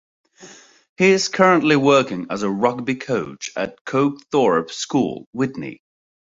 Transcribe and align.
He 0.97 1.11
is 1.11 1.27
currently 1.27 1.75
working 1.75 2.25
as 2.31 2.41
a 2.41 2.49
rugby 2.49 2.95
coach 2.95 3.51
at 3.55 3.85
Cokethorpe 3.85 4.71
School, 4.71 5.27
Witney. 5.31 5.81